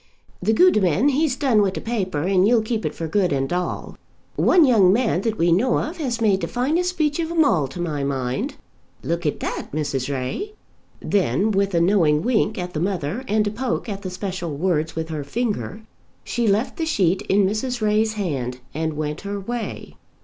[0.41, 3.99] "The gudeman, he's done with t' paper, and you'll keep it for good and all.
[4.35, 7.67] One young man that we know of has made t' finest speech of 'em all
[7.67, 8.55] to my mind.
[9.03, 10.11] Luik at that, Mrs.
[10.11, 10.55] Ray."
[11.01, 14.95] Then, with a knowing wink at the mother, and a poke at the special words
[14.95, 15.83] with her finger,
[16.23, 17.79] she left the sheet in Mrs.
[17.79, 19.97] Ray's hand, and went her way.